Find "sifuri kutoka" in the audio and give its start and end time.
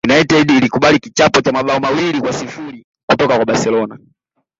2.33-3.35